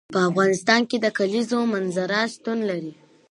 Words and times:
په 0.13 0.19
افغانستان 0.29 0.81
کې 0.89 0.97
د 1.01 1.05
کلیزو 1.17 1.59
منظره 1.73 2.19
شتون 2.33 2.59
لري. 2.69 2.93